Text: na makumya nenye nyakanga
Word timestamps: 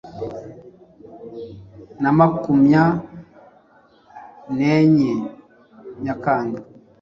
na 2.01 2.11
makumya 2.17 2.83
nenye 4.57 5.13
nyakanga 6.03 6.59